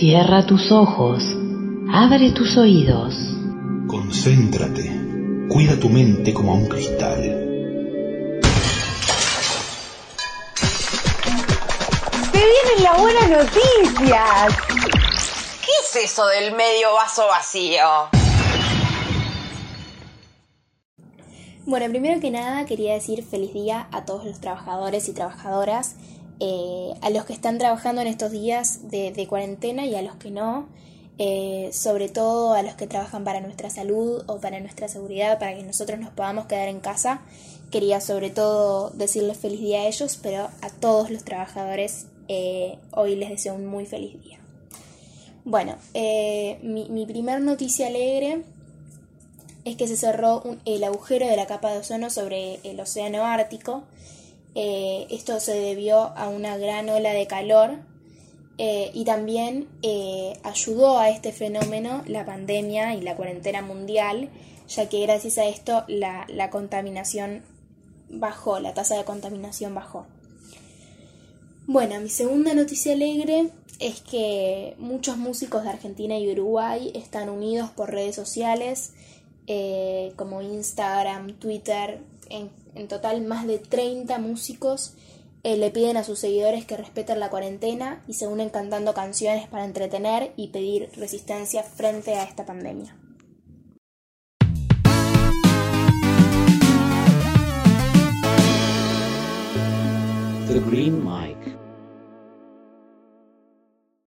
[0.00, 1.22] Cierra tus ojos,
[1.92, 3.14] abre tus oídos.
[3.86, 4.90] Concéntrate,
[5.46, 7.20] cuida tu mente como a un cristal.
[12.32, 14.56] ¡Se vienen las buenas noticias!
[15.66, 18.08] ¿Qué es eso del medio vaso vacío?
[21.66, 25.96] Bueno, primero que nada quería decir feliz día a todos los trabajadores y trabajadoras,
[26.40, 30.30] eh, a los que están trabajando en estos días de, cuarentena y a los que
[30.30, 30.68] no,
[31.18, 35.54] eh, sobre todo a los que trabajan para nuestra salud o para nuestra seguridad, para
[35.54, 37.20] que nosotros nos podamos quedar en casa.
[37.70, 43.16] Quería sobre todo decirles feliz día a ellos, pero a todos los trabajadores eh, hoy
[43.16, 44.38] les deseo un muy feliz día.
[45.44, 48.44] Bueno, mi, mi primer noticia alegre
[49.64, 53.84] es que se cerró el agujero de la capa de ozono sobre el océano Ártico.
[54.54, 57.78] Eh, esto se debió a una gran ola de calor
[58.58, 64.28] eh, y también eh, ayudó a este fenómeno la pandemia y la cuarentena mundial,
[64.68, 67.42] ya que gracias a esto la, la contaminación
[68.08, 70.06] bajó, la tasa de contaminación bajó.
[71.66, 77.70] Bueno, mi segunda noticia alegre es que muchos músicos de Argentina y Uruguay están unidos
[77.70, 78.92] por redes sociales
[80.16, 82.00] como Instagram, Twitter,
[82.30, 84.94] en, total más de 30 músicos
[85.42, 89.48] eh, le piden a sus seguidores que respeten la cuarentena y se unen cantando canciones
[89.48, 92.96] para entretener y pedir resistencia frente a esta pandemia.